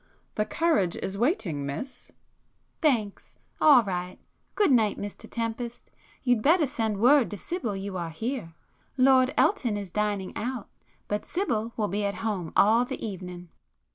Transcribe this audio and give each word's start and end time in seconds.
"The 0.33 0.45
carriage 0.45 0.95
is 0.95 1.15
waiting, 1.15 1.63
Miss." 1.63 2.11
"Thanks,—all 2.81 3.83
right. 3.83 4.17
Good 4.55 4.71
night 4.71 4.97
Mr 4.97 5.29
Tempest,—you'd 5.29 6.41
better 6.41 6.65
send 6.65 6.97
word 6.99 7.29
to 7.29 7.37
Sibyl 7.37 7.75
you 7.75 7.97
are 7.97 8.09
here; 8.09 8.55
Lord 8.97 9.31
Elton 9.37 9.77
is 9.77 9.91
dining 9.91 10.35
out, 10.35 10.67
but 11.07 11.23
Sibyl 11.27 11.73
will 11.77 11.87
be 11.87 12.03
at 12.03 12.15
home 12.25 12.51
all 12.55 12.83
the 12.83 13.05
evening." 13.05 13.49